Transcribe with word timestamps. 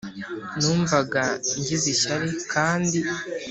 Numvaga 0.59 1.23
ngize 1.59 1.87
ishyari 1.95 2.29
kandi 2.53 2.99